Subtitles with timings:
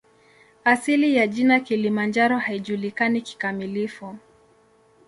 [0.63, 4.15] Asili ya jina "Kilimanjaro" haijulikani kikamilifu.